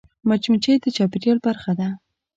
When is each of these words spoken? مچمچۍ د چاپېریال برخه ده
مچمچۍ 0.29 0.75
د 0.81 0.85
چاپېریال 0.95 1.39
برخه 1.47 1.71
ده 1.79 1.87